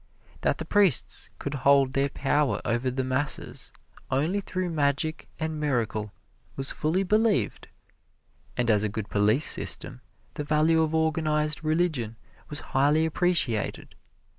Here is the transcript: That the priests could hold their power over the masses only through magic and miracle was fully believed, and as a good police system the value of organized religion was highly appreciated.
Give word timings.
That 0.41 0.57
the 0.57 0.65
priests 0.65 1.29
could 1.37 1.53
hold 1.53 1.93
their 1.93 2.09
power 2.09 2.59
over 2.65 2.89
the 2.89 3.03
masses 3.03 3.71
only 4.09 4.41
through 4.41 4.71
magic 4.71 5.27
and 5.39 5.59
miracle 5.59 6.11
was 6.55 6.71
fully 6.71 7.03
believed, 7.03 7.67
and 8.57 8.71
as 8.71 8.81
a 8.83 8.89
good 8.89 9.09
police 9.09 9.45
system 9.45 10.01
the 10.33 10.43
value 10.43 10.81
of 10.81 10.95
organized 10.95 11.63
religion 11.63 12.15
was 12.49 12.61
highly 12.73 13.05
appreciated. 13.05 13.93